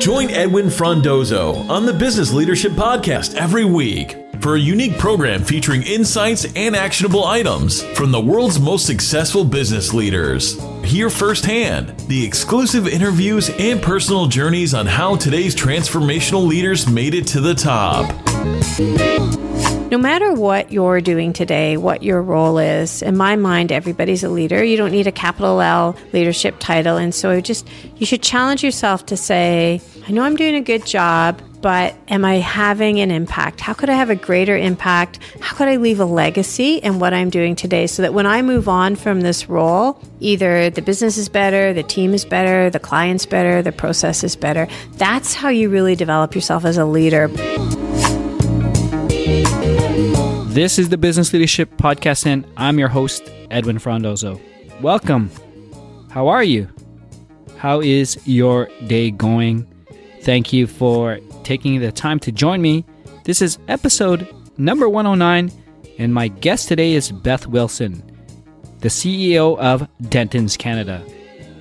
[0.00, 5.82] Join Edwin Frondozo on the Business Leadership Podcast every week for a unique program featuring
[5.82, 10.58] insights and actionable items from the world's most successful business leaders.
[10.82, 17.26] Hear firsthand the exclusive interviews and personal journeys on how today's transformational leaders made it
[17.28, 18.10] to the top.
[19.90, 24.28] No matter what you're doing today, what your role is, in my mind, everybody's a
[24.28, 24.62] leader.
[24.62, 26.96] You don't need a capital L leadership title.
[26.96, 30.86] And so just, you should challenge yourself to say, I know I'm doing a good
[30.86, 33.60] job, but am I having an impact?
[33.60, 35.18] How could I have a greater impact?
[35.40, 38.42] How could I leave a legacy in what I'm doing today so that when I
[38.42, 42.78] move on from this role, either the business is better, the team is better, the
[42.78, 44.68] client's better, the process is better.
[44.92, 47.28] That's how you really develop yourself as a leader.
[50.50, 53.22] This is the Business Leadership Podcast, and I'm your host,
[53.52, 54.40] Edwin Frondozo.
[54.80, 55.30] Welcome.
[56.10, 56.68] How are you?
[57.56, 59.64] How is your day going?
[60.22, 62.84] Thank you for taking the time to join me.
[63.22, 64.26] This is episode
[64.58, 65.52] number 109,
[65.98, 68.02] and my guest today is Beth Wilson,
[68.80, 71.00] the CEO of Dentons Canada.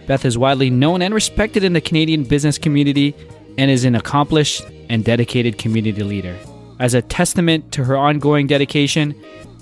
[0.08, 3.16] Beth is widely known and respected in the Canadian business community
[3.60, 6.36] and is an accomplished and dedicated community leader.
[6.80, 9.14] As a testament to her ongoing dedication,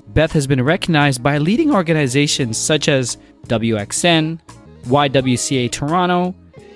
[0.09, 4.39] Beth has been recognized by leading organizations such as WXN,
[4.83, 6.35] YWCA Toronto,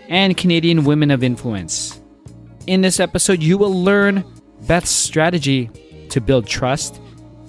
[0.10, 2.02] and Canadian Women of Influence.
[2.66, 4.24] In this episode, you will learn
[4.62, 5.70] Beth's strategy
[6.10, 7.00] to build trust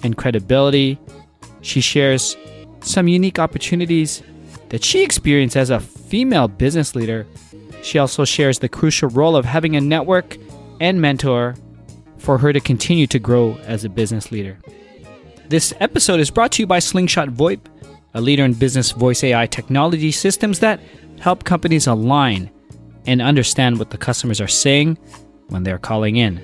[0.03, 0.99] and credibility.
[1.61, 2.37] She shares
[2.81, 4.21] some unique opportunities
[4.69, 7.25] that she experienced as a female business leader.
[7.81, 10.37] She also shares the crucial role of having a network
[10.79, 11.55] and mentor
[12.23, 14.57] for her to continue to grow as a business leader.
[15.49, 17.59] This episode is brought to you by Slingshot VoIP,
[18.13, 20.79] a leader in business voice AI technology systems that
[21.19, 22.49] help companies align
[23.05, 24.97] and understand what the customers are saying
[25.49, 26.41] when they're calling in.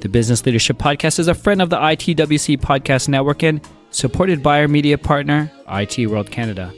[0.00, 3.60] The Business Leadership Podcast is a friend of the ITWC Podcast Network and
[3.90, 6.74] supported by our media partner, IT World Canada.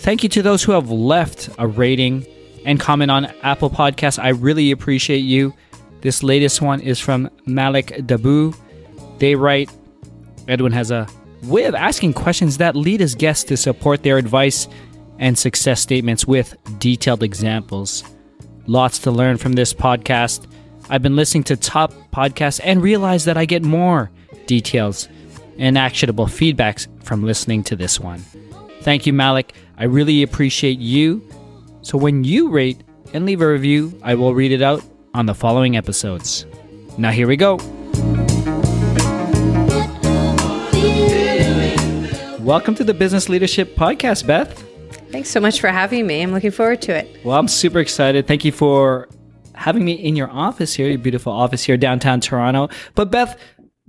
[0.00, 2.26] Thank you to those who have left a rating
[2.64, 4.22] and comment on Apple Podcasts.
[4.22, 5.54] I really appreciate you.
[6.06, 8.56] This latest one is from Malik Dabu.
[9.18, 9.72] They write
[10.46, 11.08] Edwin has a
[11.42, 14.68] way of asking questions that lead his guests to support their advice
[15.18, 18.04] and success statements with detailed examples.
[18.68, 20.46] Lots to learn from this podcast.
[20.88, 24.12] I've been listening to top podcasts and realize that I get more
[24.46, 25.08] details
[25.58, 28.20] and actionable feedbacks from listening to this one.
[28.82, 29.54] Thank you, Malik.
[29.76, 31.28] I really appreciate you.
[31.82, 34.84] So when you rate and leave a review, I will read it out
[35.16, 36.44] on the following episodes.
[36.98, 37.56] Now, here we go.
[42.40, 44.62] Welcome to the Business Leadership Podcast, Beth.
[45.10, 46.20] Thanks so much for having me.
[46.20, 47.24] I'm looking forward to it.
[47.24, 48.26] Well, I'm super excited.
[48.26, 49.08] Thank you for
[49.54, 52.68] having me in your office here, your beautiful office here downtown Toronto.
[52.94, 53.40] But, Beth,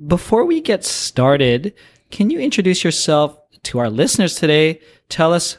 [0.07, 1.73] before we get started,
[2.09, 4.79] can you introduce yourself to our listeners today?
[5.09, 5.57] Tell us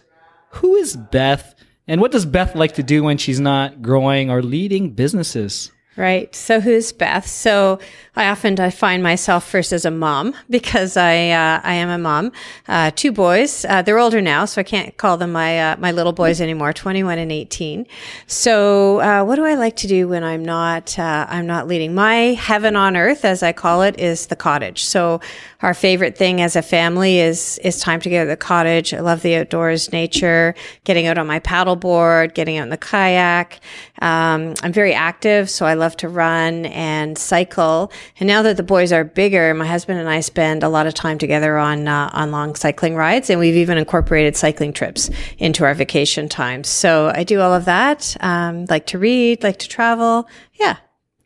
[0.52, 1.54] who is Beth
[1.88, 5.72] and what does Beth like to do when she's not growing or leading businesses?
[5.98, 6.32] Right.
[6.32, 7.26] So who's Beth?
[7.26, 7.80] So
[8.14, 11.98] I often I find myself first as a mom because I uh, I am a
[11.98, 12.30] mom.
[12.68, 13.64] Uh, two boys.
[13.64, 16.72] Uh, they're older now, so I can't call them my uh, my little boys anymore.
[16.72, 17.86] Twenty one and eighteen.
[18.28, 21.94] So uh, what do I like to do when I'm not uh, I'm not leading?
[21.94, 24.84] My heaven on earth, as I call it, is the cottage.
[24.84, 25.20] So
[25.62, 28.94] our favorite thing as a family is is time together at the cottage.
[28.94, 30.54] I love the outdoors, nature,
[30.84, 33.60] getting out on my paddleboard, getting out in the kayak.
[34.00, 37.90] Um, I'm very active, so I love to run and cycle.
[38.20, 40.94] And now that the boys are bigger, my husband and I spend a lot of
[40.94, 45.64] time together on uh, on long cycling rides, and we've even incorporated cycling trips into
[45.64, 46.68] our vacation times.
[46.68, 48.16] So I do all of that.
[48.20, 50.28] Um, like to read, like to travel.
[50.54, 50.76] Yeah,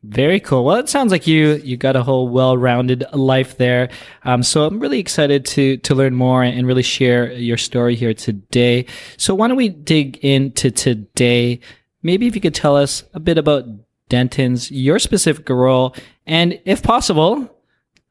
[0.04, 0.64] very cool.
[0.64, 3.88] Well, it sounds like you you got a whole well-rounded life there.
[4.24, 8.12] Um, so I'm really excited to to learn more and really share your story here
[8.12, 8.86] today.
[9.16, 11.60] So why don't we dig into today?
[12.02, 13.64] Maybe if you could tell us a bit about
[14.10, 15.94] Dentons, your specific role,
[16.26, 17.50] and if possible,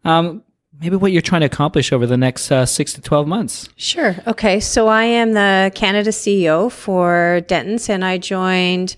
[0.03, 0.43] um,
[0.79, 3.69] maybe what you're trying to accomplish over the next uh, six to 12 months.
[3.75, 4.15] Sure.
[4.27, 4.59] Okay.
[4.59, 8.95] So I am the Canada CEO for Dentons, and I joined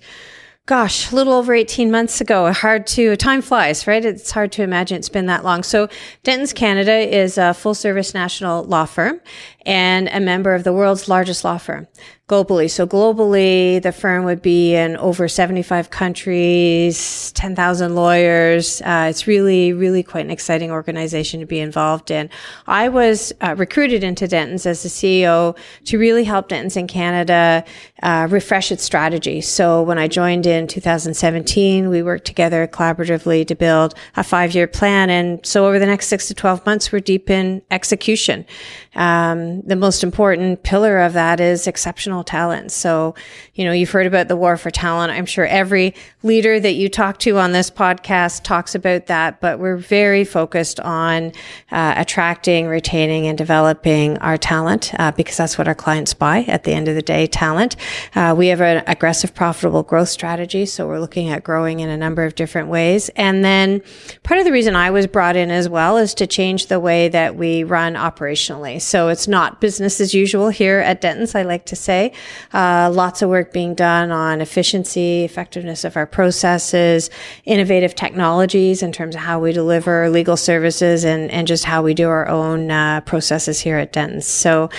[0.66, 2.50] gosh, a little over 18 months ago.
[2.50, 4.02] Hard to, time flies, right?
[4.02, 5.62] It's hard to imagine it's been that long.
[5.62, 5.88] So
[6.22, 9.20] Dentons Canada is a full service national law firm
[9.66, 11.86] and a member of the world's largest law firm
[12.26, 12.70] globally.
[12.70, 18.80] So globally, the firm would be in over 75 countries, 10,000 lawyers.
[18.80, 22.30] Uh, it's really, really quite an exciting organization to be involved in.
[22.66, 27.62] I was uh, recruited into Dentons as the CEO to really help Dentons in Canada
[28.02, 29.42] uh, refresh its strategy.
[29.42, 35.10] So when I joined in 2017, we worked together collaboratively to build a five-year plan.
[35.10, 38.46] And so over the next six to 12 months, we're deep in execution.
[38.94, 42.72] Um, the most important pillar of that is exceptional talent.
[42.72, 43.14] So,
[43.54, 45.12] you know, you've heard about the war for talent.
[45.12, 49.58] I'm sure every leader that you talk to on this podcast talks about that, but
[49.58, 51.32] we're very focused on
[51.70, 56.64] uh, attracting, retaining, and developing our talent uh, because that's what our clients buy at
[56.64, 57.76] the end of the day, talent.
[58.14, 60.66] Uh, we have an aggressive, profitable growth strategy.
[60.66, 63.08] So we're looking at growing in a number of different ways.
[63.16, 63.82] And then
[64.22, 67.08] part of the reason I was brought in as well is to change the way
[67.08, 68.80] that we run operationally.
[68.84, 72.12] So it's not business as usual here at Dentons, I like to say.
[72.52, 77.10] Uh, lots of work being done on efficiency, effectiveness of our processes,
[77.44, 81.94] innovative technologies in terms of how we deliver legal services and, and just how we
[81.94, 84.24] do our own uh, processes here at Dentons.
[84.24, 84.70] So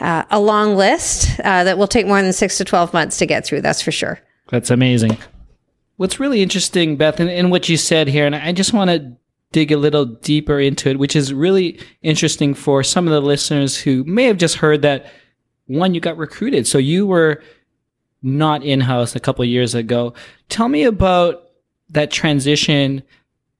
[0.00, 3.26] uh, a long list uh, that will take more than six to 12 months to
[3.26, 4.20] get through, that's for sure.
[4.48, 5.16] That's amazing.
[5.96, 9.16] What's really interesting, Beth, in, in what you said here, and I just want to
[9.54, 13.78] dig a little deeper into it, which is really interesting for some of the listeners
[13.78, 15.06] who may have just heard that
[15.66, 16.66] one, you got recruited.
[16.66, 17.40] So you were
[18.20, 20.12] not in house a couple years ago.
[20.48, 21.50] Tell me about
[21.90, 23.04] that transition,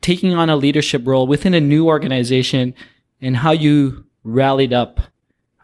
[0.00, 2.74] taking on a leadership role within a new organization
[3.20, 5.00] and how you rallied up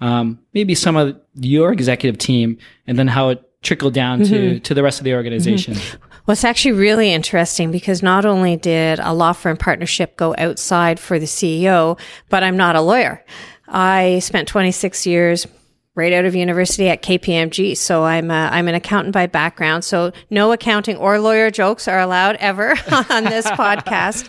[0.01, 2.57] um, maybe some of your executive team
[2.87, 4.33] and then how it trickled down mm-hmm.
[4.33, 5.75] to, to the rest of the organization.
[5.75, 6.10] Mm-hmm.
[6.31, 11.01] Well, it's actually really interesting because not only did a law firm partnership go outside
[11.01, 11.99] for the CEO,
[12.29, 13.25] but I'm not a lawyer.
[13.67, 15.49] I spent 26 years
[15.97, 17.77] right out of university at KPMG.
[17.77, 19.85] So I'm a, I'm an accountant by background.
[19.85, 22.71] So no accounting or lawyer jokes are allowed ever
[23.11, 24.29] on this podcast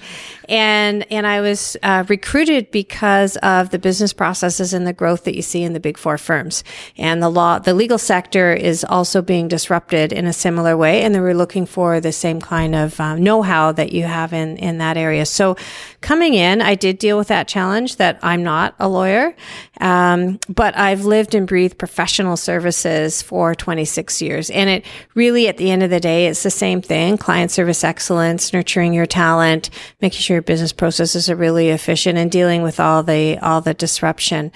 [0.51, 5.33] and and I was uh, recruited because of the business processes and the growth that
[5.33, 6.65] you see in the big four firms.
[6.97, 11.15] And the law, the legal sector is also being disrupted in a similar way, and
[11.15, 14.79] they were looking for the same kind of uh, know-how that you have in in
[14.79, 15.25] that area.
[15.25, 15.55] So,
[16.01, 17.95] coming in, I did deal with that challenge.
[17.95, 19.33] That I'm not a lawyer,
[19.79, 25.55] um, but I've lived and breathed professional services for 26 years, and it really, at
[25.55, 29.69] the end of the day, it's the same thing: client service excellence, nurturing your talent,
[30.01, 33.75] making sure your business processes are really efficient and dealing with all the all the
[33.75, 34.51] disruption.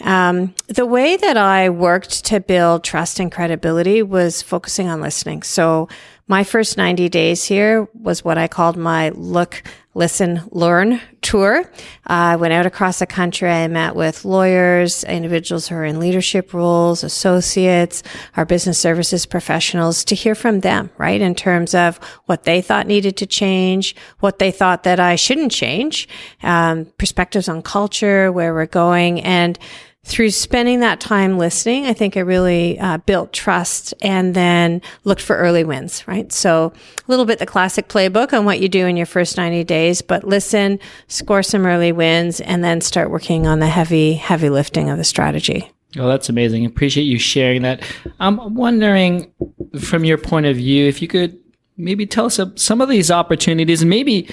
[0.00, 5.42] Um, the way that I worked to build trust and credibility was focusing on listening.
[5.42, 5.88] So
[6.28, 9.62] my first 90 days here was what I called my look,
[9.94, 11.60] listen, learn tour.
[11.60, 11.64] Uh,
[12.06, 13.50] I went out across the country.
[13.50, 18.02] I met with lawyers, individuals who are in leadership roles, associates,
[18.36, 21.20] our business services professionals to hear from them, right?
[21.20, 25.52] In terms of what they thought needed to change, what they thought that I shouldn't
[25.52, 26.08] change,
[26.42, 29.20] um, perspectives on culture, where we're going.
[29.22, 29.58] And
[30.04, 35.20] through spending that time listening, I think I really uh, built trust and then looked
[35.20, 36.32] for early wins, right?
[36.32, 39.62] So a little bit the classic playbook on what you do in your first 90
[39.64, 44.48] days, but listen, score some early wins, and then start working on the heavy, heavy
[44.48, 45.70] lifting of the strategy.
[45.96, 46.64] Oh, that's amazing.
[46.66, 47.82] Appreciate you sharing that.
[48.18, 49.32] I'm wondering
[49.80, 51.38] from your point of view, if you could
[51.76, 54.28] maybe tell us some of these opportunities and maybe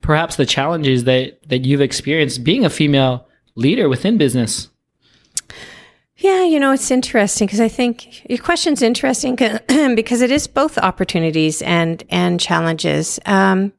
[0.00, 4.68] perhaps the challenges that, that you've experienced being a female leader within business.
[6.16, 9.34] Yeah, you know, it's interesting because I think your question's interesting
[9.96, 13.18] because it is both opportunities and and challenges.
[13.26, 13.72] Um,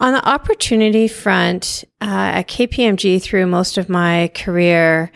[0.00, 2.04] on the opportunity front, uh,
[2.40, 5.12] at KPMG through most of my career,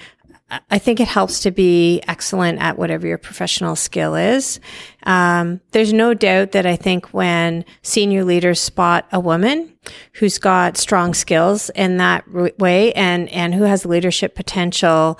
[0.70, 4.60] I think it helps to be excellent at whatever your professional skill is.
[5.02, 9.74] Um, there's no doubt that I think when senior leaders spot a woman
[10.14, 12.24] who's got strong skills in that
[12.58, 15.18] way and and who has leadership potential,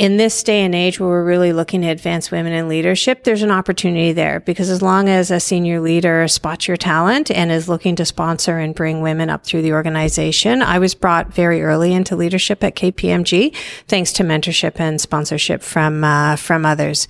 [0.00, 3.42] in this day and age where we're really looking to advance women in leadership, there's
[3.42, 7.68] an opportunity there because as long as a senior leader spots your talent and is
[7.68, 11.92] looking to sponsor and bring women up through the organization, I was brought very early
[11.92, 13.54] into leadership at KPMG,
[13.88, 17.06] thanks to mentorship and sponsorship from uh, from others.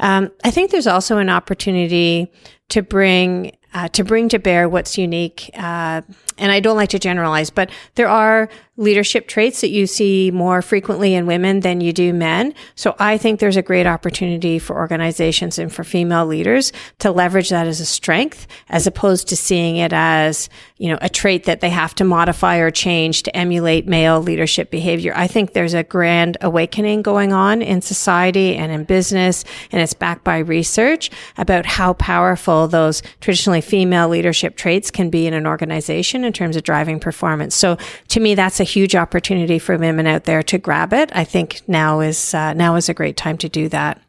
[0.00, 2.26] Um, I think there's also an opportunity
[2.70, 5.50] to bring uh, to bring to bear what's unique.
[5.54, 6.02] Uh,
[6.38, 8.48] and I don't like to generalize, but there are
[8.78, 12.54] leadership traits that you see more frequently in women than you do men.
[12.74, 17.50] So I think there's a great opportunity for organizations and for female leaders to leverage
[17.50, 20.48] that as a strength as opposed to seeing it as,
[20.78, 24.70] you know, a trait that they have to modify or change to emulate male leadership
[24.70, 25.12] behavior.
[25.14, 29.94] I think there's a grand awakening going on in society and in business, and it's
[29.94, 35.46] backed by research about how powerful those traditionally female leadership traits can be in an
[35.46, 37.54] organization in terms of driving performance.
[37.54, 37.78] So
[38.08, 41.10] to me, that's a huge opportunity for women out there to grab it.
[41.14, 44.00] I think now is, uh, now is a great time to do that.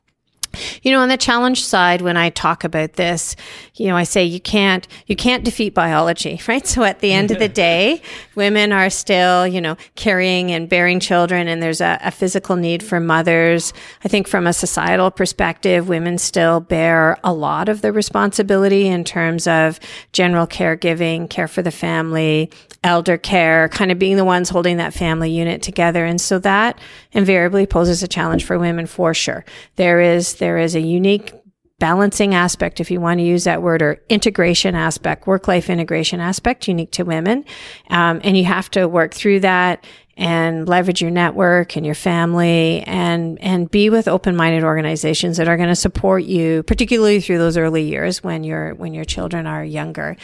[0.84, 3.36] You know, on the challenge side, when I talk about this,
[3.76, 6.66] you know, I say you can't, you can't defeat biology, right?
[6.66, 8.02] So at the end of the day,
[8.36, 12.84] women are still, you know, carrying and bearing children and there's a, a, physical need
[12.84, 13.74] for mothers.
[14.04, 19.04] I think from a societal perspective, women still bear a lot of the responsibility in
[19.04, 19.80] terms of
[20.12, 22.52] general caregiving, care for the family,
[22.84, 26.06] elder care, kind of being the ones holding that family unit together.
[26.06, 26.80] And so that
[27.12, 29.44] invariably poses a challenge for women for sure.
[29.78, 31.34] There is, there is a unique
[31.80, 36.20] balancing aspect, if you want to use that word, or integration aspect, work life integration
[36.20, 37.44] aspect unique to women.
[37.90, 42.84] Um, and you have to work through that and leverage your network and your family
[42.84, 47.58] and and be with open-minded organizations that are going to support you particularly through those
[47.58, 50.16] early years when your when your children are younger.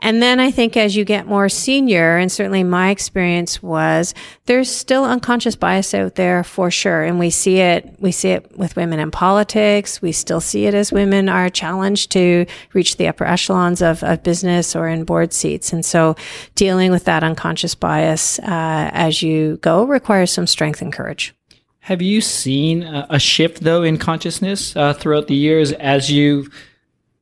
[0.00, 4.14] And then i think as you get more senior and certainly my experience was
[4.46, 7.02] there's still unconscious bias out there for sure.
[7.02, 10.00] And we see it we see it with women in politics.
[10.00, 14.22] We still see it as women are challenged to reach the upper echelons of, of
[14.22, 15.72] business or in board seats.
[15.72, 16.16] And so
[16.54, 21.34] dealing with that unconscious bias uh, as you go requires some strength and courage.
[21.80, 26.48] Have you seen a shift though in consciousness uh, throughout the years as you've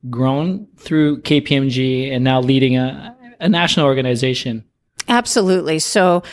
[0.09, 4.63] grown through KPMG and now leading a, a national organization?
[5.09, 5.79] Absolutely.
[5.79, 6.23] So,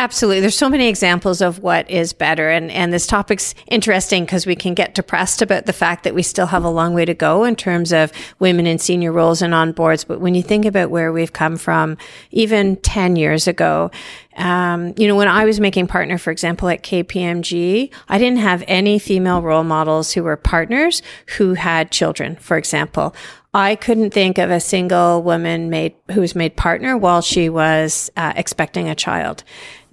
[0.00, 0.40] absolutely.
[0.40, 2.48] There's so many examples of what is better.
[2.48, 6.22] And, and this topic's interesting because we can get depressed about the fact that we
[6.22, 9.52] still have a long way to go in terms of women in senior roles and
[9.52, 10.04] on boards.
[10.04, 11.98] But when you think about where we've come from,
[12.30, 13.90] even 10 years ago,
[14.36, 18.64] um, you know, when I was making partner, for example, at KPMG, I didn't have
[18.66, 21.02] any female role models who were partners
[21.36, 23.14] who had children, for example.
[23.52, 28.08] I couldn't think of a single woman made who was made partner while she was
[28.16, 29.39] uh, expecting a child.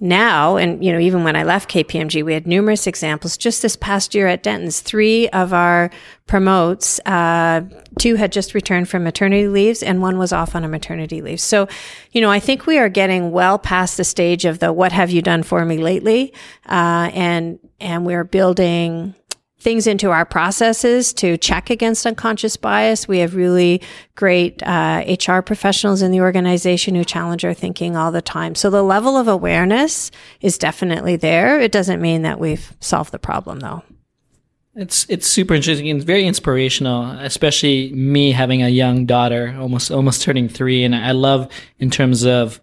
[0.00, 3.36] Now, and you know, even when I left KPMG, we had numerous examples.
[3.36, 5.90] Just this past year at Dentons, three of our
[6.26, 7.62] promotes, uh,
[7.98, 11.40] two had just returned from maternity leaves, and one was off on a maternity leave.
[11.40, 11.66] So,
[12.12, 15.10] you know, I think we are getting well past the stage of the "What have
[15.10, 16.32] you done for me lately?"
[16.68, 19.14] Uh, and and we're building
[19.60, 23.08] things into our processes to check against unconscious bias.
[23.08, 23.82] We have really
[24.14, 28.54] great uh, HR professionals in the organization who challenge our thinking all the time.
[28.54, 30.10] So the level of awareness
[30.40, 31.60] is definitely there.
[31.60, 33.82] It doesn't mean that we've solved the problem, though.
[34.76, 40.22] It's it's super interesting and very inspirational, especially me having a young daughter, almost almost
[40.22, 41.50] turning three, and I love
[41.80, 42.60] in terms of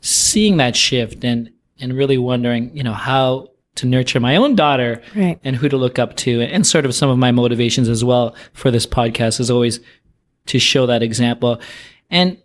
[0.00, 5.00] seeing that shift and and really wondering, you know, how to nurture my own daughter
[5.14, 5.38] right.
[5.44, 6.40] and who to look up to.
[6.42, 9.80] And sort of some of my motivations as well for this podcast is always
[10.46, 11.60] to show that example.
[12.10, 12.38] And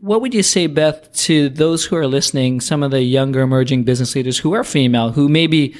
[0.00, 3.84] what would you say beth to those who are listening some of the younger emerging
[3.84, 5.74] business leaders who are female who may be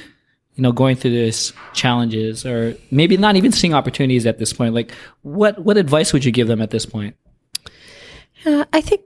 [0.53, 4.73] you know going through this challenges or maybe not even seeing opportunities at this point?
[4.73, 4.91] Like
[5.23, 7.15] what what advice would you give them at this point?
[8.43, 9.01] Uh, i think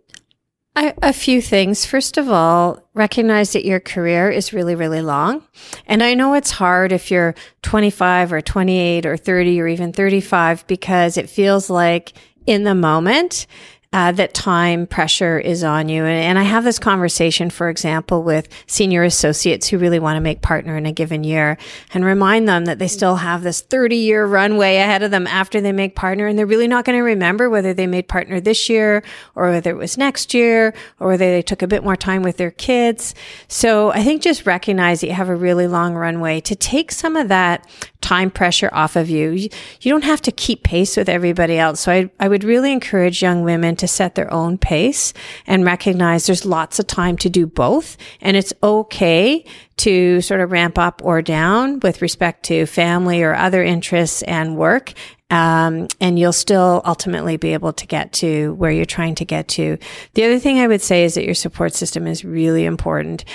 [0.75, 1.85] I, a few things.
[1.85, 5.43] First of all, recognize that your career is really, really long.
[5.87, 10.67] And I know it's hard if you're 25 or 28 or 30 or even 35
[10.67, 12.13] because it feels like
[12.45, 13.47] in the moment
[13.95, 16.03] uh, that time pressure is on you.
[16.03, 20.21] And, and, I have this conversation, for example, with senior associates who really want to
[20.21, 21.57] make partner in a given year
[21.93, 25.61] and remind them that they still have this 30 year runway ahead of them after
[25.61, 26.27] they make partner.
[26.27, 29.01] And they're really not going to remember whether they made partner this year
[29.33, 32.35] or whether it was next year or whether they took a bit more time with
[32.35, 33.15] their kids.
[33.47, 37.15] So I think just recognize that you have a really long runway to take some
[37.15, 37.65] of that
[38.05, 39.31] time pressure off of you.
[39.31, 39.49] You,
[39.89, 41.79] don't have to keep pace with everybody else.
[41.79, 45.11] So I, I would really encourage young women to set their own pace
[45.47, 47.97] and recognize there's lots of time to do both.
[48.21, 49.43] And it's okay
[49.77, 54.55] to sort of ramp up or down with respect to family or other interests and
[54.55, 54.93] work.
[55.31, 59.47] Um, and you'll still ultimately be able to get to where you're trying to get
[59.49, 59.79] to.
[60.13, 63.25] The other thing I would say is that your support system is really important.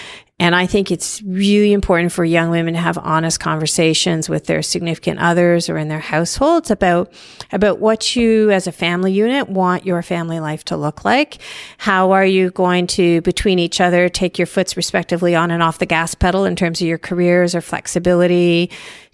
[0.41, 4.63] And I think it's really important for young women to have honest conversations with their
[4.63, 7.13] significant others or in their households about,
[7.53, 11.43] about what you as a family unit want your family life to look like.
[11.77, 15.79] How are you going to, between each other, take your foots respectively on and off
[15.79, 18.71] the gas pedal in terms of your careers or flexibility?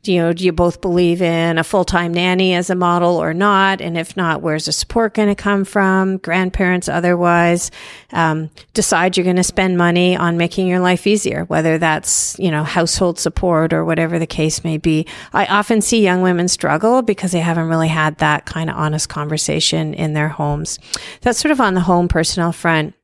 [0.06, 3.16] Do you know, do you both believe in a full time nanny as a model
[3.16, 3.80] or not?
[3.80, 6.18] And if not, where's the support going to come from?
[6.18, 7.72] Grandparents, otherwise.
[8.12, 12.52] Um, decide you're going to spend money on making your life easier, whether that's, you
[12.52, 15.08] know, household support or whatever the case may be.
[15.32, 19.08] I often see young women struggle because they haven't really had that kind of honest
[19.08, 20.78] conversation in their homes.
[21.22, 22.94] That's sort of on the home personal front.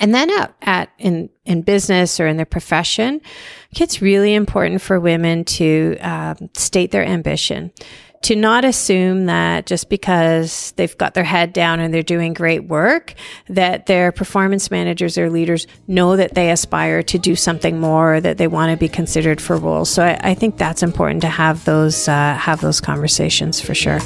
[0.00, 3.20] And then at, at in in business or in their profession,
[3.78, 7.70] it's really important for women to um, state their ambition,
[8.22, 12.64] to not assume that just because they've got their head down and they're doing great
[12.64, 13.14] work,
[13.48, 18.38] that their performance managers or leaders know that they aspire to do something more, that
[18.38, 19.88] they want to be considered for roles.
[19.88, 24.00] So I, I think that's important to have those uh, have those conversations for sure.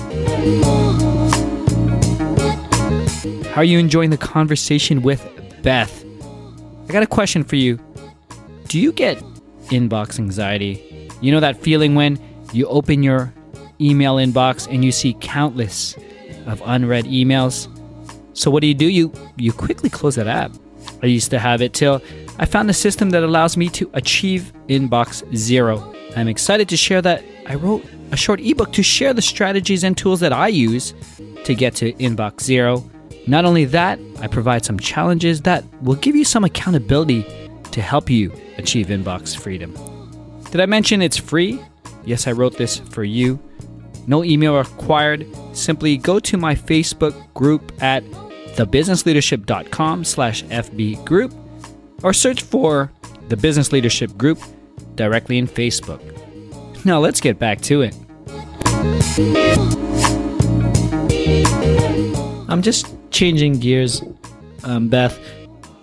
[3.51, 6.05] How are you enjoying the conversation with Beth?
[6.89, 7.79] I got a question for you.
[8.69, 9.19] Do you get
[9.69, 11.09] inbox anxiety?
[11.21, 12.19] You know that feeling when
[12.53, 13.33] you open your
[13.81, 15.97] email inbox and you see countless
[16.47, 17.69] of unread emails?
[18.33, 18.87] So what do you do?
[18.87, 20.53] You you quickly close that app.
[21.03, 22.03] I used to have it till
[22.39, 25.95] I found a system that allows me to achieve inbox zero.
[26.17, 29.97] I'm excited to share that I wrote a short ebook to share the strategies and
[29.97, 30.95] tools that I use
[31.45, 32.89] to get to inbox zero.
[33.31, 37.25] Not only that, I provide some challenges that will give you some accountability
[37.71, 39.73] to help you achieve inbox freedom.
[40.51, 41.63] Did I mention it's free?
[42.05, 43.39] Yes, I wrote this for you.
[44.09, 45.29] No email required.
[45.53, 48.03] Simply go to my Facebook group at
[48.57, 51.33] thebusinessleadership.com slash FB group
[52.03, 52.91] or search for
[53.29, 54.41] the Business Leadership Group
[54.97, 56.03] directly in Facebook.
[56.85, 57.95] Now let's get back to it.
[62.49, 64.03] I'm just changing gears,
[64.65, 65.19] um, Beth.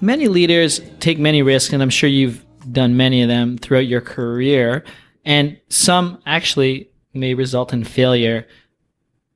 [0.02, 4.02] Many leaders take many risks, and I'm sure you've done many of them throughout your
[4.02, 4.84] career,
[5.26, 8.48] and some actually may result in failure.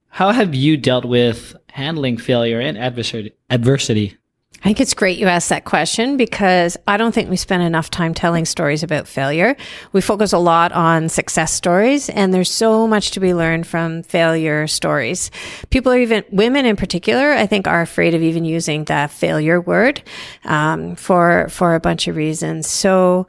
[0.09, 3.33] How have you dealt with handling failure and adversity?
[3.49, 4.17] adversity?
[4.61, 7.89] I think it's great you asked that question because I don't think we spend enough
[7.89, 9.57] time telling stories about failure.
[9.91, 14.03] We focus a lot on success stories and there's so much to be learned from
[14.03, 15.31] failure stories.
[15.71, 19.59] People are even, women in particular, I think are afraid of even using the failure
[19.59, 20.03] word,
[20.45, 22.69] um, for, for a bunch of reasons.
[22.69, 23.27] So,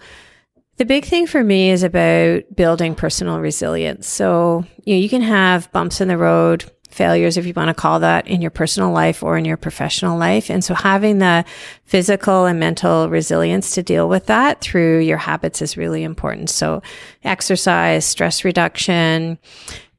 [0.79, 4.09] the big thing for me is about building personal resilience.
[4.09, 7.75] So, you know, you can have bumps in the road, failures, if you want to
[7.75, 10.51] call that, in your personal life or in your professional life.
[10.51, 11.45] And so having the
[11.85, 16.51] physical and mental resilience to deal with that through your habits is really important.
[16.51, 16.83] So
[17.25, 19.39] exercise, stress reduction,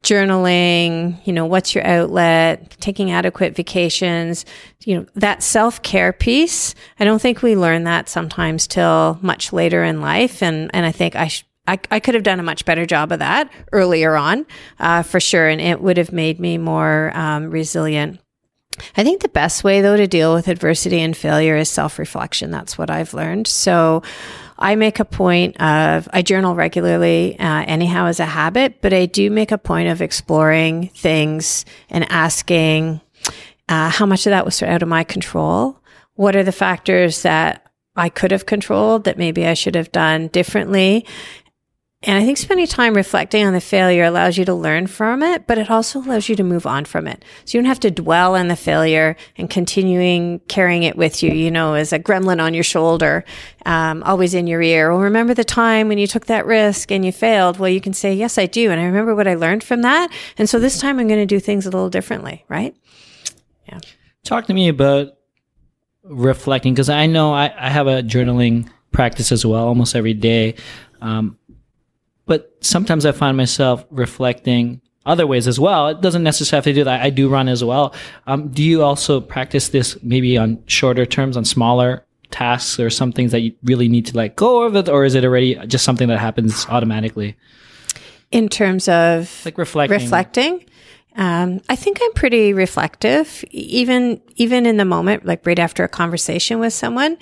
[0.03, 4.45] journaling, you know, what's your outlet, taking adequate vacations,
[4.85, 6.75] you know, that self care piece.
[6.99, 10.43] I don't think we learn that sometimes till much later in life.
[10.43, 13.11] And, and I think I should I, I could have done a much better job
[13.11, 14.45] of that earlier on,
[14.79, 15.47] uh, for sure.
[15.47, 18.19] And it would have made me more um, resilient.
[18.97, 22.51] I think the best way, though, to deal with adversity and failure is self reflection.
[22.51, 23.47] That's what I've learned.
[23.47, 24.01] So
[24.57, 29.05] I make a point of, I journal regularly, uh, anyhow, as a habit, but I
[29.05, 33.01] do make a point of exploring things and asking
[33.69, 35.79] uh, how much of that was out of my control.
[36.15, 40.27] What are the factors that I could have controlled that maybe I should have done
[40.27, 41.05] differently?
[42.05, 45.47] And I think spending time reflecting on the failure allows you to learn from it,
[45.47, 47.23] but it also allows you to move on from it.
[47.45, 51.31] So you don't have to dwell on the failure and continuing carrying it with you,
[51.31, 53.23] you know, as a gremlin on your shoulder,
[53.65, 54.91] um, always in your ear.
[54.91, 57.57] Well, remember the time when you took that risk and you failed?
[57.57, 58.69] Well, you can say, yes, I do.
[58.69, 60.11] And I remember what I learned from that.
[60.37, 62.75] And so this time I'm going to do things a little differently, right?
[63.69, 63.79] Yeah.
[64.25, 65.13] Talk to me about
[66.03, 70.55] reflecting because I know I, I have a journaling practice as well almost every day.
[71.01, 71.37] Um,
[72.25, 75.89] but sometimes I find myself reflecting other ways as well.
[75.89, 77.01] It doesn't necessarily have to do that.
[77.01, 77.93] I do run as well.
[78.25, 83.11] Um, do you also practice this maybe on shorter terms, on smaller tasks or some
[83.11, 85.85] things that you really need to let go of it, or is it already just
[85.85, 87.35] something that happens automatically?
[88.31, 90.65] In terms of like reflecting, reflecting.
[91.15, 95.87] Um, I think I'm pretty reflective, even even in the moment, like right after a
[95.87, 97.17] conversation with someone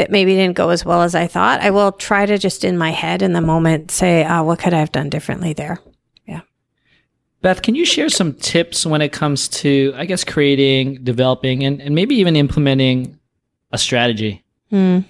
[0.00, 2.78] that maybe didn't go as well as I thought, I will try to just in
[2.78, 5.78] my head in the moment say, oh, what could I have done differently there?
[6.26, 6.40] Yeah.
[7.42, 11.82] Beth, can you share some tips when it comes to, I guess, creating, developing, and,
[11.82, 13.18] and maybe even implementing
[13.72, 14.42] a strategy?
[14.70, 15.00] Hmm.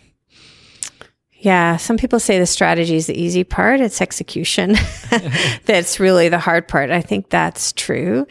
[1.35, 3.81] Yeah, some people say the strategy is the easy part.
[3.81, 4.75] It's execution
[5.67, 6.91] that's really the hard part.
[6.91, 8.27] I think that's true.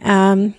[0.00, 0.54] Um,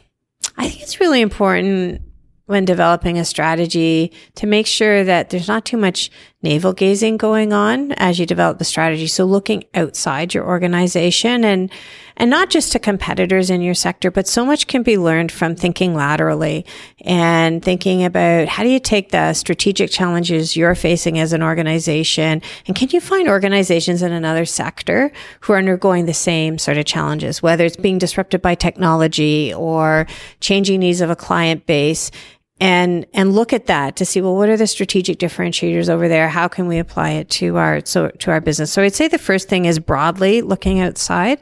[0.57, 2.01] I think it's really important
[2.45, 6.11] when developing a strategy to make sure that there's not too much
[6.45, 9.07] navel gazing going on as you develop the strategy.
[9.07, 11.71] So looking outside your organization and,
[12.17, 15.55] and not just to competitors in your sector, but so much can be learned from
[15.55, 16.63] thinking laterally
[17.01, 22.43] and thinking about how do you take the strategic challenges you're facing as an organization
[22.67, 26.85] and can you find organizations in another sector who are undergoing the same sort of
[26.85, 30.05] challenges, whether it's being disrupted by technology or
[30.41, 32.11] changing needs of a client base
[32.59, 36.29] and and look at that to see well what are the strategic differentiators over there?
[36.29, 38.71] How can we apply it to our so to our business?
[38.71, 41.39] So i'd say the first thing is broadly looking outside.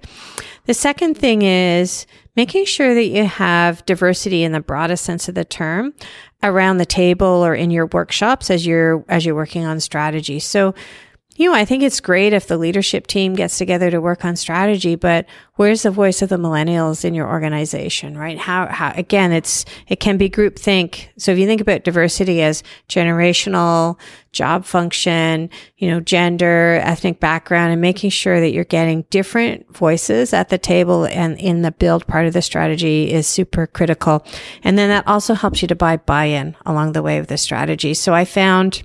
[0.66, 5.36] The second thing is making sure that you have diversity in the broadest sense of
[5.36, 5.94] the term
[6.42, 10.40] around the table or in your workshops as you're as you're working on strategy.
[10.40, 10.74] So
[11.36, 14.36] you know, I think it's great if the leadership team gets together to work on
[14.36, 18.38] strategy, but where's the voice of the millennials in your organization, right?
[18.38, 21.08] How, how, again, it's, it can be groupthink.
[21.18, 24.00] So if you think about diversity as generational,
[24.32, 30.34] job function, you know, gender, ethnic background, and making sure that you're getting different voices
[30.34, 34.26] at the table and in the build part of the strategy is super critical.
[34.64, 37.94] And then that also helps you to buy buy-in along the way of the strategy.
[37.94, 38.84] So I found,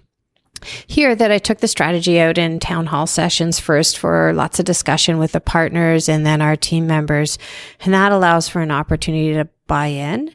[0.87, 4.65] here that I took the strategy out in town hall sessions first for lots of
[4.65, 7.39] discussion with the partners and then our team members.
[7.81, 10.35] And that allows for an opportunity to buy in.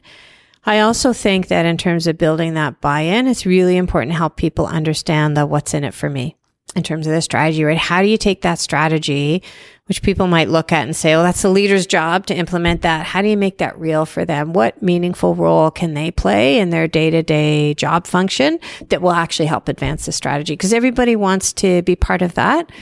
[0.66, 4.18] I also think that in terms of building that buy in, it's really important to
[4.18, 6.36] help people understand the what's in it for me
[6.74, 7.78] in terms of the strategy, right?
[7.78, 9.42] How do you take that strategy
[9.86, 13.04] which people might look at and say, well, that's the leader's job to implement that.
[13.04, 14.54] How do you make that real for them?
[14.54, 18.58] What meaningful role can they play in their day to day job function
[18.88, 20.54] that will actually help advance the strategy?
[20.54, 22.72] Because everybody wants to be part of that.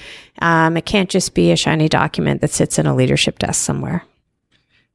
[0.41, 4.05] Um, it can't just be a shiny document that sits in a leadership desk somewhere.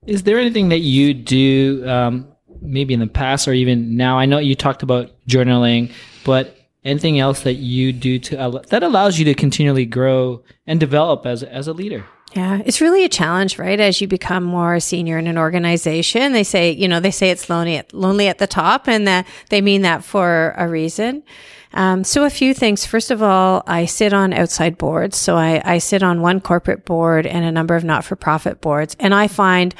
[0.05, 2.29] Is there anything that you do, um,
[2.61, 4.17] maybe in the past or even now?
[4.17, 5.91] I know you talked about journaling,
[6.23, 6.56] but
[6.87, 11.43] anything else that you do to that allows you to continually grow and develop as
[11.43, 13.79] as a leader yeah, it's really a challenge, right?
[13.79, 17.49] As you become more senior in an organization, they say, you know, they say it's
[17.49, 21.23] lonely at, lonely at the top, and that they mean that for a reason.
[21.73, 22.85] Um, so a few things.
[22.85, 25.17] First of all, I sit on outside boards.
[25.17, 29.13] So I, I sit on one corporate board and a number of not-for-profit boards, and
[29.15, 29.73] I find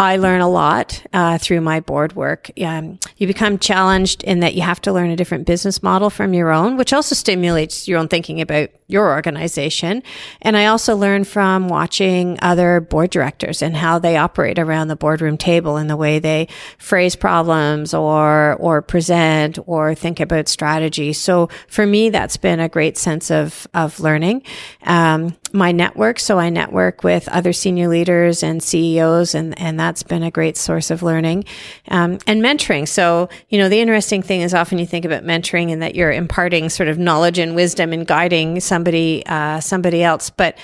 [0.00, 2.50] I learn a lot uh, through my board work.
[2.58, 6.32] Um, you become challenged in that you have to learn a different business model from
[6.32, 10.02] your own, which also stimulates your own thinking about your organization.
[10.40, 14.96] And I also learn from watching other board directors and how they operate around the
[14.96, 21.12] boardroom table and the way they phrase problems or or present or think about strategy.
[21.12, 24.44] So for me, that's been a great sense of of learning.
[24.84, 29.90] Um, my network, so I network with other senior leaders and CEOs, and and that
[29.90, 31.44] that's been a great source of learning
[31.88, 32.86] um, and mentoring.
[32.86, 36.12] So, you know, the interesting thing is often you think about mentoring and that you're
[36.12, 40.30] imparting sort of knowledge and wisdom and guiding somebody, uh, somebody else.
[40.30, 40.56] But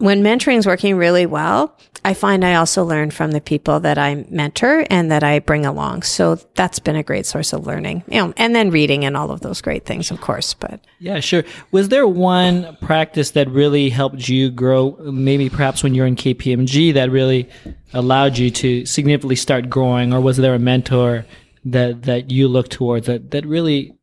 [0.00, 3.98] when mentoring is working really well, I find I also learn from the people that
[3.98, 6.02] I mentor and that I bring along.
[6.02, 9.30] So that's been a great source of learning, you know, and then reading and all
[9.30, 10.54] of those great things, of course.
[10.54, 11.44] But yeah, sure.
[11.70, 14.92] Was there one practice that really helped you grow?
[15.00, 17.50] Maybe perhaps when you're in KPMG that really
[17.92, 21.26] allowed you to significantly start growing, or was there a mentor
[21.66, 23.94] that that you looked towards that that really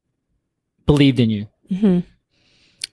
[0.85, 1.47] believed in you?
[1.71, 1.99] Mm-hmm.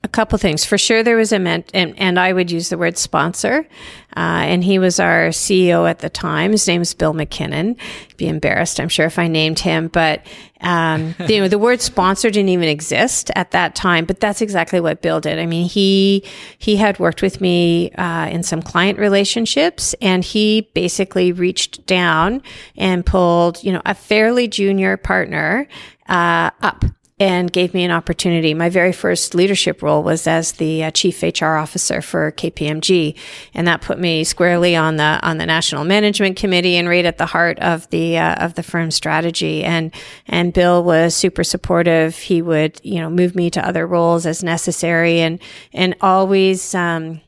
[0.04, 0.66] A couple things.
[0.66, 3.66] For sure, there was a ment, and, and I would use the word sponsor.
[4.14, 6.52] Uh, and he was our CEO at the time.
[6.52, 7.78] His name is Bill MacKinnon.
[8.18, 9.88] Be embarrassed, I'm sure, if I named him.
[9.88, 10.26] But
[10.60, 14.04] um, you know, the word sponsor didn't even exist at that time.
[14.04, 15.38] But that's exactly what Bill did.
[15.38, 16.22] I mean, he
[16.58, 22.42] he had worked with me uh, in some client relationships, and he basically reached down
[22.76, 25.66] and pulled, you know, a fairly junior partner
[26.10, 26.84] uh, up
[27.20, 28.55] and gave me an opportunity.
[28.55, 33.16] My very first leadership role was as the uh, chief HR officer for KPMG,
[33.55, 37.18] and that put me squarely on the on the national management committee and right at
[37.18, 39.62] the heart of the uh, of the firm's strategy.
[39.62, 39.94] And
[40.27, 42.16] and Bill was super supportive.
[42.16, 45.40] He would you know move me to other roles as necessary, and
[45.72, 46.74] and always.
[46.74, 47.20] Um,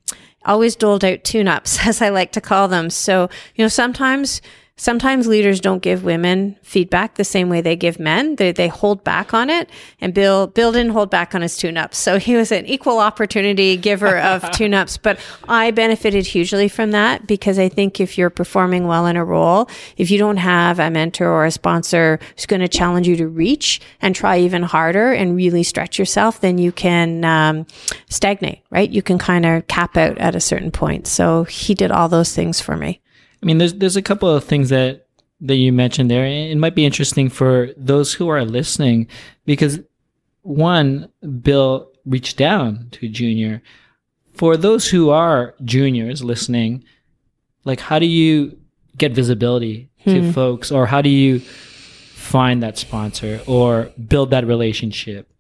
[0.45, 2.89] always doled out tune-ups as I like to call them.
[2.89, 4.41] So, you know, sometimes
[4.79, 8.37] Sometimes leaders don't give women feedback the same way they give men.
[8.37, 9.71] They, they hold back on it.
[10.03, 11.97] And Bill, Bill didn't hold back on his tune ups.
[11.97, 14.99] So he was an equal opportunity giver of tune ups.
[14.99, 19.25] But I benefited hugely from that because I think if you're performing well in a
[19.25, 23.17] role, if you don't have a mentor or a sponsor who's going to challenge you
[23.17, 27.67] to reach and try even harder and really stretch yourself, then you can um,
[28.11, 28.91] stagnate, right?
[28.91, 31.07] You can kind of cap out at a certain point.
[31.07, 33.01] So he did all those things for me.
[33.47, 35.07] I mean, there's there's a couple of things that
[35.41, 36.27] that you mentioned there.
[36.27, 39.07] It might be interesting for those who are listening
[39.45, 39.79] because
[40.43, 41.09] one,
[41.43, 43.63] Bill reached down to junior.
[44.35, 46.83] For those who are juniors listening,
[47.65, 48.59] like how do you
[48.99, 50.31] get visibility to hmm.
[50.33, 55.31] folks or how do you find that sponsor or build that relationship?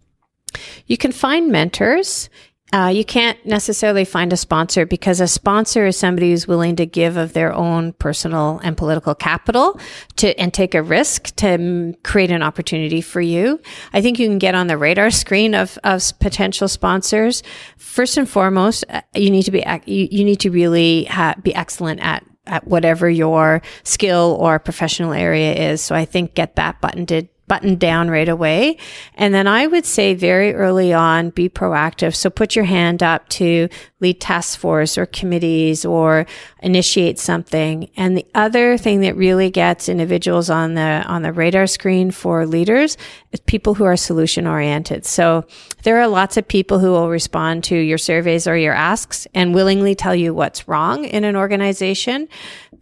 [0.87, 2.31] You can find mentors.
[2.77, 6.85] Uh, you can't necessarily find a sponsor because a sponsor is somebody who's willing to
[6.85, 9.81] give of their own personal and political capital
[10.15, 13.59] to and take a risk to mm, create an opportunity for you.
[13.95, 17.43] I think you can get on the radar screen of, of potential sponsors.
[17.79, 21.37] First and foremost, uh, you need to be ac- you, you need to really ha-
[21.43, 25.81] be excellent at at whatever your skill or professional area is.
[25.81, 27.11] So I think get that buttoned
[27.49, 28.77] buttoned down right away.
[29.15, 32.15] And then I would say very early on, be proactive.
[32.15, 33.69] So put your hand up to
[34.01, 36.27] lead task force or committees or
[36.63, 37.89] initiate something.
[37.97, 42.47] And the other thing that really gets individuals on the, on the radar screen for
[42.47, 42.97] leaders
[43.33, 45.07] is people who are solution oriented.
[45.07, 45.45] So
[45.83, 49.55] there are lots of people who will respond to your surveys or your asks and
[49.55, 52.29] willingly tell you what's wrong in an organization.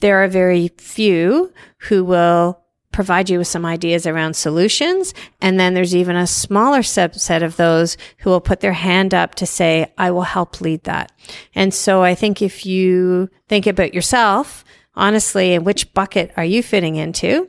[0.01, 2.64] There are very few who will
[2.95, 5.13] provide you with some ideas around solutions.
[5.43, 9.35] And then there's even a smaller subset of those who will put their hand up
[9.37, 11.11] to say, I will help lead that.
[11.55, 16.63] And so I think if you think about yourself, honestly, in which bucket are you
[16.63, 17.49] fitting into?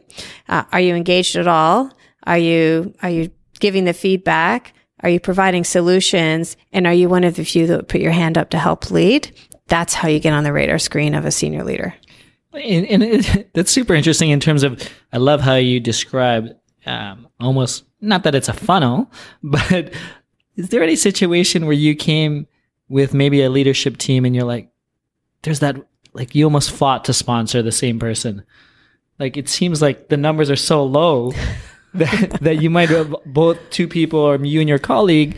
[0.49, 1.91] Uh, are you engaged at all?
[2.23, 3.29] Are you, are you
[3.59, 4.73] giving the feedback?
[5.01, 6.57] Are you providing solutions?
[6.73, 8.89] And are you one of the few that would put your hand up to help
[8.89, 9.31] lead?
[9.67, 11.93] That's how you get on the radar screen of a senior leader.
[12.55, 14.81] And, and it, that's super interesting in terms of,
[15.13, 19.11] I love how you describe um, almost, not that it's a funnel,
[19.43, 19.93] but
[20.55, 22.47] is there any situation where you came
[22.87, 24.69] with maybe a leadership team and you're like,
[25.41, 25.75] there's that,
[26.13, 28.43] like you almost fought to sponsor the same person?
[29.19, 31.33] Like it seems like the numbers are so low
[31.93, 35.37] that, that you might have both two people or you and your colleague,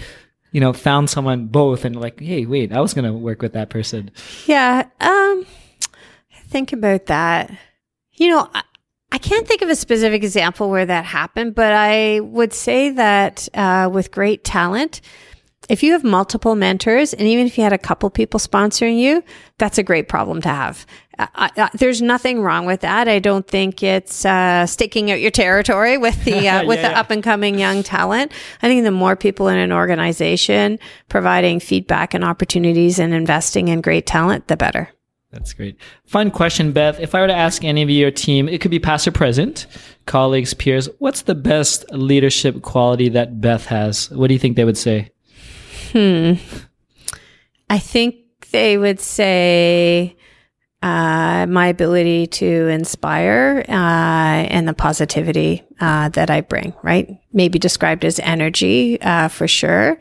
[0.52, 3.54] you know, found someone both and like, hey, wait, I was going to work with
[3.54, 4.12] that person.
[4.46, 4.88] Yeah.
[5.00, 5.46] Um,
[6.50, 7.52] think about that.
[8.14, 8.64] You know, I,
[9.12, 13.48] I can't think of a specific example where that happened, but I would say that
[13.54, 15.02] uh, with great talent,
[15.70, 19.24] if you have multiple mentors, and even if you had a couple people sponsoring you,
[19.58, 20.86] that's a great problem to have.
[21.20, 23.08] I, I, there's nothing wrong with that.
[23.08, 26.94] I don't think it's uh, staking out your territory with the uh, with Yeah, the
[26.94, 27.00] yeah.
[27.00, 28.32] up and coming young talent.
[28.62, 30.80] I think the more people in an organization
[31.10, 34.90] providing feedback and opportunities and investing in great talent, the better.
[35.38, 35.78] That's great.
[36.08, 37.00] Fun question, Beth.
[37.00, 39.68] If I were to ask any of your team, it could be past or present,
[40.08, 44.10] colleagues, peers, what's the best leadership quality that Beth has?
[44.10, 45.12] What do you think they would say?
[45.92, 46.34] Hmm.
[47.70, 48.16] I think
[48.50, 50.18] they would say
[50.82, 57.08] uh, my ability to inspire uh, and the positivity uh, that I bring, right?
[57.32, 60.00] Maybe described as energy uh, for sure.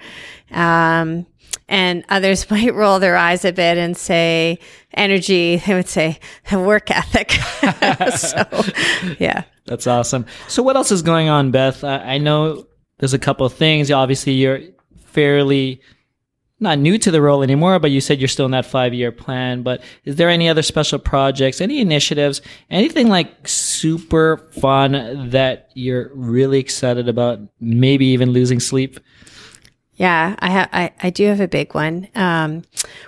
[0.50, 1.26] Um,
[1.68, 4.58] and others might roll their eyes a bit and say
[4.94, 5.56] energy.
[5.56, 6.18] They would say
[6.52, 7.32] work ethic.
[8.16, 8.44] so,
[9.18, 9.44] yeah.
[9.66, 10.26] That's awesome.
[10.48, 11.82] So, what else is going on, Beth?
[11.82, 12.66] I, I know
[12.98, 13.90] there's a couple of things.
[13.90, 14.60] Obviously, you're
[15.06, 15.80] fairly
[16.58, 19.12] not new to the role anymore, but you said you're still in that five year
[19.12, 19.62] plan.
[19.62, 22.40] But is there any other special projects, any initiatives,
[22.70, 28.98] anything like super fun that you're really excited about, maybe even losing sleep?
[29.96, 32.08] Yeah, I, ha- I I do have a big one.
[32.14, 32.64] Um,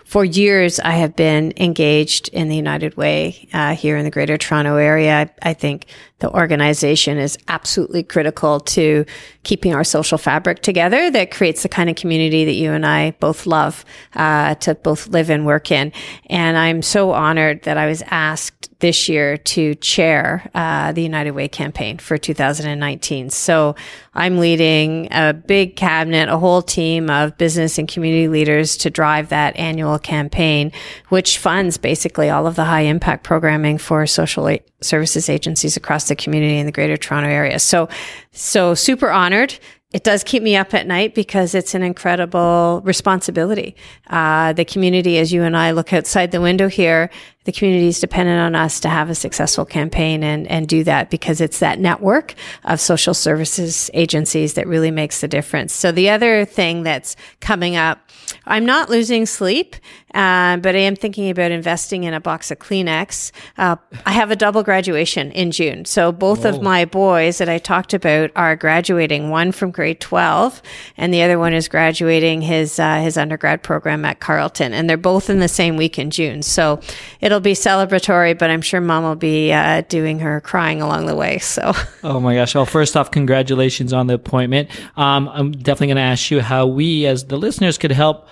[0.07, 4.38] for years, I have been engaged in the United Way uh, here in the Greater
[4.38, 5.31] Toronto area.
[5.42, 5.85] I, I think
[6.20, 9.05] the organization is absolutely critical to
[9.44, 11.11] keeping our social fabric together.
[11.11, 15.09] That creates the kind of community that you and I both love uh, to both
[15.09, 15.92] live and work in.
[16.31, 21.33] And I'm so honored that I was asked this year to chair uh, the United
[21.33, 23.29] Way campaign for 2019.
[23.31, 23.74] So
[24.14, 29.29] I'm leading a big cabinet, a whole team of business and community leaders to drive
[29.31, 30.71] that annual campaign,
[31.09, 36.09] which funds basically all of the high impact programming for social a- services agencies across
[36.09, 37.59] the community in the Greater Toronto area.
[37.59, 37.88] So,
[38.33, 39.59] so super honored.
[39.91, 43.75] It does keep me up at night because it's an incredible responsibility.
[44.07, 47.11] Uh, the community, as you and I look outside the window here,
[47.49, 51.09] the community is dependent on us to have a successful campaign and, and do that
[51.09, 52.35] because it's that network
[52.65, 55.73] of social services agencies that really makes the difference.
[55.73, 58.01] So the other thing that's coming up
[58.47, 59.77] I'm not losing sleep,
[60.15, 63.31] uh, but I am thinking about investing in a box of Kleenex.
[63.57, 65.85] Uh, I have a double graduation in June.
[65.85, 70.63] So both of my boys that I talked about are graduating, one from grade 12
[70.97, 74.73] and the other one is graduating his, uh, his undergrad program at Carleton.
[74.73, 76.43] And they're both in the same week in June.
[76.43, 76.81] So
[77.21, 81.16] it'll be celebratory, but I'm sure mom will be uh, doing her crying along the
[81.16, 81.38] way.
[81.38, 81.72] So.
[82.03, 82.55] Oh my gosh.
[82.55, 84.70] Well, first off, congratulations on the appointment.
[84.96, 88.29] Um, I'm definitely going to ask you how we as the listeners could help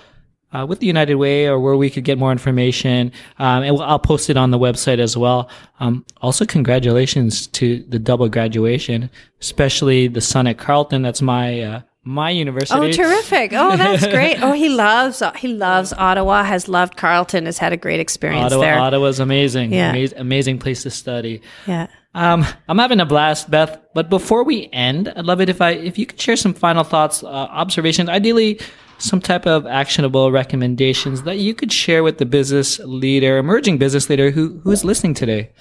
[0.53, 3.11] uh, with the United Way or where we could get more information.
[3.39, 5.49] Um, and I'll post it on the website as well.
[5.79, 9.09] Um, also, congratulations to the double graduation,
[9.41, 11.01] especially the son at Carleton.
[11.01, 12.79] That's my uh, my university.
[12.79, 13.51] Oh, terrific!
[13.53, 14.41] Oh, that's great.
[14.41, 16.43] Oh, he loves he loves Ottawa.
[16.43, 17.45] Has loved Carleton.
[17.45, 18.79] Has had a great experience Ottawa, there.
[18.79, 19.73] Ottawa's amazing.
[19.73, 19.93] Yeah.
[19.93, 21.41] Amaz- amazing place to study.
[21.67, 21.87] Yeah.
[22.15, 23.77] Um, I'm having a blast, Beth.
[23.93, 26.83] But before we end, I'd love it if I if you could share some final
[26.83, 28.59] thoughts, uh, observations, ideally
[28.99, 34.09] some type of actionable recommendations that you could share with the business leader, emerging business
[34.09, 35.51] leader who who is listening today.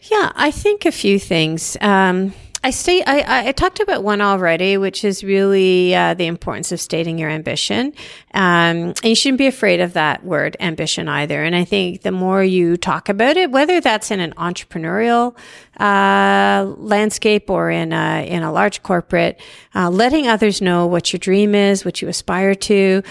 [0.00, 1.76] Yeah, I think a few things.
[1.80, 2.32] Um,
[2.64, 3.02] I stay.
[3.06, 7.30] I, I talked about one already, which is really uh, the importance of stating your
[7.30, 7.92] ambition.
[8.34, 11.44] Um, and you shouldn't be afraid of that word ambition either.
[11.44, 15.36] And I think the more you talk about it, whether that's in an entrepreneurial
[15.78, 19.40] uh, landscape or in a, in a large corporate,
[19.74, 23.02] uh, letting others know what your dream is, what you aspire to,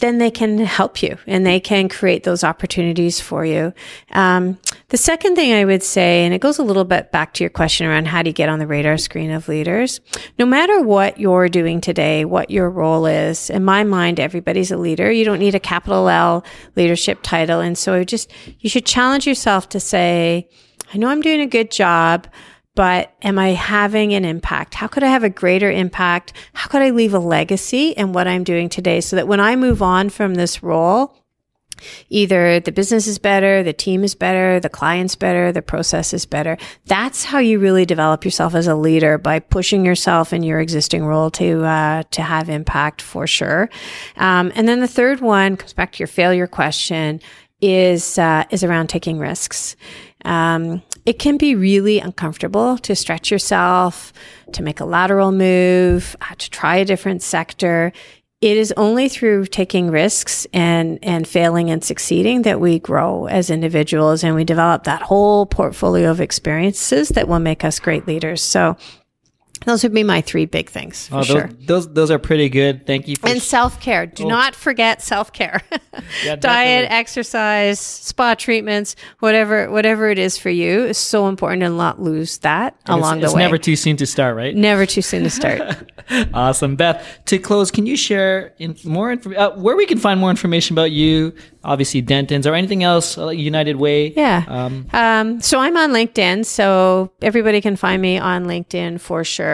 [0.00, 3.72] then they can help you and they can create those opportunities for you.
[4.10, 4.58] Um,
[4.88, 7.50] the second thing I would say, and it goes a little bit back to your
[7.50, 10.00] question around how do you get on the radar screen of leaders,
[10.38, 14.76] no matter what you're doing today, what your role is, in my mind, everybody's a
[14.76, 15.10] leader.
[15.10, 16.44] You don't need a capital L
[16.76, 17.60] leadership title.
[17.60, 20.48] And so just, you should challenge yourself to say,
[20.92, 22.26] I know I'm doing a good job
[22.80, 24.72] but am I having an impact?
[24.72, 26.32] How could I have a greater impact?
[26.54, 29.54] How could I leave a legacy in what I'm doing today so that when I
[29.54, 31.14] move on from this role,
[32.08, 36.24] either the business is better, the team is better, the client's better, the process is
[36.24, 36.56] better.
[36.86, 41.04] That's how you really develop yourself as a leader by pushing yourself in your existing
[41.04, 43.68] role to uh, to have impact for sure.
[44.16, 47.20] Um, and then the third one comes back to your failure question
[47.60, 49.76] is uh, is around taking risks.
[50.24, 54.12] Um, it can be really uncomfortable to stretch yourself,
[54.52, 57.92] to make a lateral move, uh, to try a different sector.
[58.40, 63.50] It is only through taking risks and, and failing and succeeding that we grow as
[63.50, 68.40] individuals and we develop that whole portfolio of experiences that will make us great leaders.
[68.40, 68.76] So
[69.66, 71.50] those would be my three big things for Oh, those, sure.
[71.66, 72.86] those those are pretty good.
[72.86, 74.06] Thank you for And self care.
[74.06, 74.28] Do Oh.
[74.28, 75.60] not forget self care.
[76.24, 81.76] Yeah, Diet, exercise, spa treatments, whatever whatever it is for you is so important and
[81.76, 83.42] not lose that It's- along it's the way.
[83.42, 84.54] It's never too soon to start, right?
[84.56, 85.60] Never too soon to start.
[86.34, 87.06] Awesome, Beth.
[87.26, 90.74] To close, can you share in more information uh, where we can find more information
[90.74, 91.32] about you?
[91.62, 94.12] Obviously, Dentons or anything else, uh, like United Way.
[94.16, 94.42] Yeah.
[94.48, 99.49] Um, Um, so I'm on LinkedIn, so everybody can find me on LinkedIn for sure.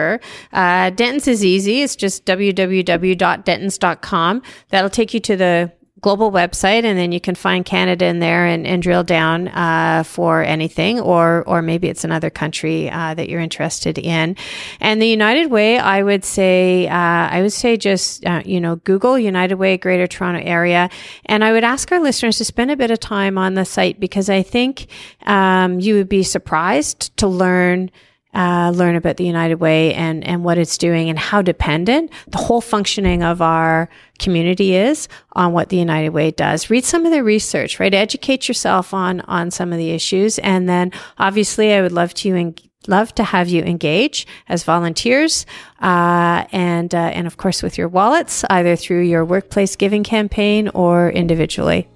[0.53, 1.81] Uh, Dentons is easy.
[1.81, 4.41] It's just www.dentons.com.
[4.69, 8.45] That'll take you to the global website, and then you can find Canada in there
[8.45, 13.29] and, and drill down uh, for anything, or or maybe it's another country uh, that
[13.29, 14.35] you're interested in.
[14.79, 18.77] And the United Way, I would say, uh, I would say just uh, you know
[18.77, 20.89] Google United Way Greater Toronto Area,
[21.25, 23.99] and I would ask our listeners to spend a bit of time on the site
[23.99, 24.87] because I think
[25.25, 27.91] um, you would be surprised to learn
[28.33, 32.37] uh, learn about the United Way and, and what it's doing and how dependent the
[32.37, 36.69] whole functioning of our community is on what the United Way does.
[36.69, 37.93] Read some of the research, right?
[37.93, 40.39] Educate yourself on, on some of the issues.
[40.39, 42.55] And then obviously I would love to en-
[42.87, 45.45] love to have you engage as volunteers,
[45.81, 50.69] uh, and, uh, and of course with your wallets, either through your workplace giving campaign
[50.69, 51.89] or individually.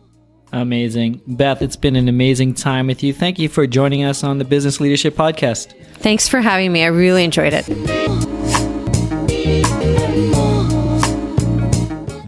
[0.54, 1.62] Amazing, Beth.
[1.62, 3.14] It's been an amazing time with you.
[3.14, 5.74] Thank you for joining us on the Business Leadership Podcast.
[5.96, 6.84] Thanks for having me.
[6.84, 7.66] I really enjoyed it.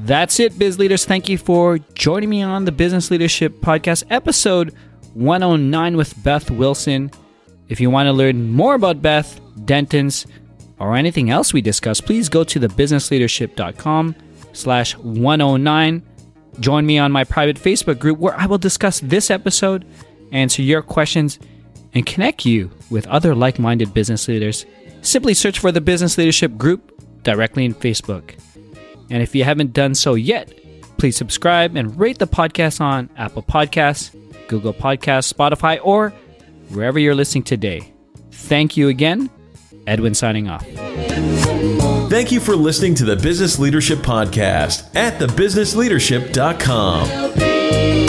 [0.06, 1.06] That's it, biz leaders.
[1.06, 4.74] Thank you for joining me on the Business Leadership Podcast, episode
[5.14, 7.10] 109 with Beth Wilson.
[7.70, 10.26] If you want to learn more about Beth, Dentons,
[10.80, 14.16] or anything else we discuss, please go to thebusinessleadership.com
[14.52, 16.04] slash 109.
[16.60, 19.86] Join me on my private Facebook group where I will discuss this episode,
[20.32, 21.40] answer your questions,
[21.94, 24.66] and connect you with other like-minded business leaders.
[25.02, 26.92] Simply search for the Business Leadership Group
[27.24, 28.36] directly in Facebook.
[29.10, 30.54] And if you haven't done so yet,
[30.98, 34.16] please subscribe and rate the podcast on Apple Podcasts,
[34.48, 36.12] Google Podcasts, Spotify, or
[36.70, 37.94] wherever you're listening today.
[38.32, 39.30] Thank you again.
[39.86, 40.66] Edwin signing off.
[42.14, 48.03] Thank you for listening to the Business Leadership Podcast at thebusinessleadership.com.